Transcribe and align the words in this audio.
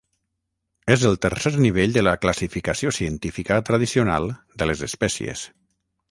És 0.93 1.03
el 1.09 1.17
tercer 1.25 1.51
nivell 1.65 1.91
de 1.97 2.01
la 2.07 2.13
classificació 2.23 2.93
científica 2.99 3.59
tradicional 3.67 4.25
de 4.63 4.69
les 4.71 4.81
espècies. 4.89 5.45